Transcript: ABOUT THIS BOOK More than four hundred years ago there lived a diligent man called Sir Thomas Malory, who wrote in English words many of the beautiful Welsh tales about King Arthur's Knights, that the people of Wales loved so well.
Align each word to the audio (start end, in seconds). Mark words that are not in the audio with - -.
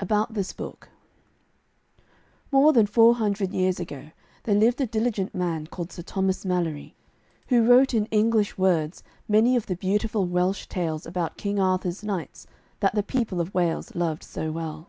ABOUT 0.00 0.34
THIS 0.34 0.52
BOOK 0.52 0.88
More 2.50 2.72
than 2.72 2.84
four 2.84 3.14
hundred 3.14 3.52
years 3.52 3.78
ago 3.78 4.10
there 4.42 4.56
lived 4.56 4.80
a 4.80 4.88
diligent 4.88 5.36
man 5.36 5.68
called 5.68 5.92
Sir 5.92 6.02
Thomas 6.02 6.44
Malory, 6.44 6.96
who 7.46 7.62
wrote 7.64 7.94
in 7.94 8.06
English 8.06 8.58
words 8.58 9.04
many 9.28 9.54
of 9.54 9.66
the 9.66 9.76
beautiful 9.76 10.26
Welsh 10.26 10.66
tales 10.66 11.06
about 11.06 11.36
King 11.36 11.60
Arthur's 11.60 12.02
Knights, 12.02 12.48
that 12.80 12.96
the 12.96 13.04
people 13.04 13.40
of 13.40 13.54
Wales 13.54 13.94
loved 13.94 14.24
so 14.24 14.50
well. 14.50 14.88